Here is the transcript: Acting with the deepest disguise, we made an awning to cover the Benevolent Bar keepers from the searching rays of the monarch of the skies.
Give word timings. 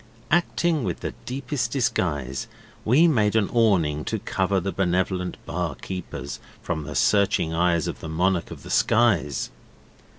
Acting 0.31 0.83
with 0.83 1.01
the 1.01 1.13
deepest 1.27 1.69
disguise, 1.69 2.47
we 2.83 3.07
made 3.07 3.35
an 3.35 3.51
awning 3.53 4.03
to 4.05 4.17
cover 4.17 4.59
the 4.59 4.71
Benevolent 4.71 5.37
Bar 5.45 5.75
keepers 5.75 6.39
from 6.63 6.85
the 6.85 6.95
searching 6.95 7.51
rays 7.53 7.85
of 7.87 7.99
the 7.99 8.09
monarch 8.09 8.49
of 8.49 8.63
the 8.63 8.71
skies. 8.71 9.51